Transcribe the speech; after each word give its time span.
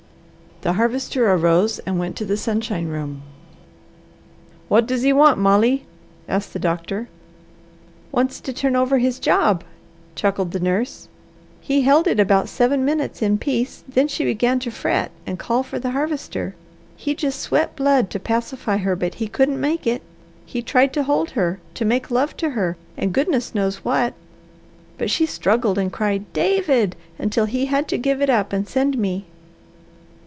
The 0.63 0.73
Harvester 0.73 1.33
arose 1.33 1.79
and 1.87 1.97
went 1.97 2.15
to 2.17 2.25
the 2.25 2.37
sunshine 2.37 2.87
room. 2.87 3.23
"What 4.67 4.85
does 4.85 5.01
he 5.01 5.11
want, 5.11 5.39
Molly?" 5.39 5.87
asked 6.29 6.53
the 6.53 6.59
doctor. 6.59 7.09
"Wants 8.11 8.39
to 8.41 8.53
turn 8.53 8.75
over 8.75 8.99
his 8.99 9.17
job," 9.17 9.63
chuckled 10.13 10.51
the 10.51 10.59
nurse. 10.59 11.07
"He 11.61 11.81
held 11.81 12.05
it 12.05 12.19
about 12.19 12.47
seven 12.47 12.85
minutes 12.85 13.23
in 13.23 13.39
peace, 13.39 13.81
and 13.87 13.95
then 13.95 14.07
she 14.07 14.23
began 14.23 14.59
to 14.59 14.69
fret 14.69 15.09
and 15.25 15.39
call 15.39 15.63
for 15.63 15.79
the 15.79 15.89
Harvester. 15.97 16.53
He 16.95 17.15
just 17.15 17.39
sweat 17.39 17.75
blood 17.75 18.11
to 18.11 18.19
pacify 18.19 18.77
her, 18.77 18.95
but 18.95 19.15
he 19.15 19.25
couldn't 19.27 19.59
make 19.59 19.87
it. 19.87 20.03
He 20.45 20.61
tried 20.61 20.93
to 20.93 21.01
hold 21.01 21.31
her, 21.31 21.59
to 21.73 21.85
make 21.85 22.11
love 22.11 22.37
to 22.37 22.51
her, 22.51 22.77
and 22.95 23.13
goodness 23.13 23.55
knows 23.55 23.77
what, 23.77 24.13
but 24.99 25.09
she 25.09 25.25
struggled 25.25 25.79
and 25.79 25.91
cried, 25.91 26.31
'David,' 26.33 26.95
until 27.17 27.45
he 27.45 27.65
had 27.65 27.87
to 27.87 27.97
give 27.97 28.21
it 28.21 28.29
up 28.29 28.53
and 28.53 28.69
send 28.69 28.95
me." 28.95 29.25